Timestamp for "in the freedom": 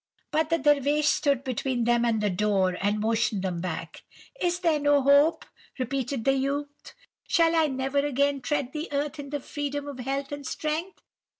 9.19-9.87